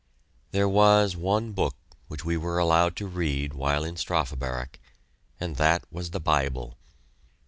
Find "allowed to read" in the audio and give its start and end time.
2.57-3.53